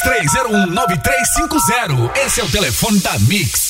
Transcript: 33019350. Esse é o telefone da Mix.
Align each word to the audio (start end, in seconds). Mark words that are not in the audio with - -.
33019350. 0.00 2.16
Esse 2.24 2.40
é 2.40 2.44
o 2.44 2.50
telefone 2.50 3.00
da 3.00 3.18
Mix. 3.20 3.63